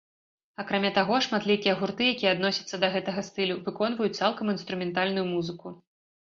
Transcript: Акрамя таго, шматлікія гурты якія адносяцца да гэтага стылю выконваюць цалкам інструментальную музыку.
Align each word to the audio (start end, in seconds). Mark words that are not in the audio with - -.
Акрамя 0.61 0.89
таго, 0.95 1.15
шматлікія 1.25 1.73
гурты 1.81 2.07
якія 2.13 2.31
адносяцца 2.37 2.79
да 2.85 2.89
гэтага 2.95 3.21
стылю 3.29 3.59
выконваюць 3.69 4.15
цалкам 4.23 4.45
інструментальную 4.55 5.25
музыку. 5.35 5.67